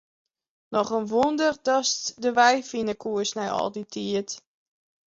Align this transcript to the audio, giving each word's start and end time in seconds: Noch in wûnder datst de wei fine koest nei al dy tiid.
Noch 0.73 0.91
in 0.97 1.05
wûnder 1.11 1.51
datst 1.67 2.03
de 2.23 2.29
wei 2.39 2.55
fine 2.71 2.95
koest 3.03 3.35
nei 3.37 3.49
al 3.57 3.69
dy 3.75 3.83
tiid. 3.93 4.29